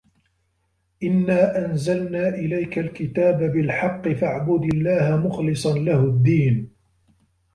إِنّا 1.03 1.65
أَنزَلنا 1.65 2.27
إِلَيكَ 2.29 2.79
الكِتابَ 2.79 3.43
بِالحَقِّ 3.51 4.07
فَاعبُدِ 4.07 4.63
اللَّهَ 4.73 5.17
مُخلِصًا 5.27 5.77
لَهُ 5.77 6.03
الدّينَ 6.03 6.71